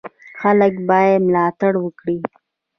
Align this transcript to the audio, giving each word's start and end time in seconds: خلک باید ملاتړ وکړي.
خلک 0.41 0.73
باید 0.89 1.21
ملاتړ 1.25 1.73
وکړي. 1.79 2.17